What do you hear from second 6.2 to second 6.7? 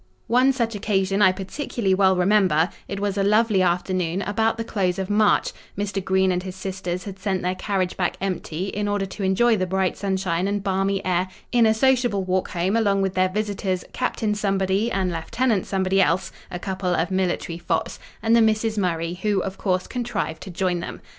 and his